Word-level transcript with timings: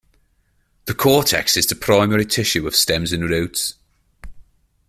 The 0.85 0.95
cortex 0.95 1.55
is 1.55 1.67
the 1.67 1.75
primary 1.75 2.25
tissue 2.25 2.65
of 2.65 2.75
stems 2.75 3.11
and 3.13 3.29
roots. 3.29 3.75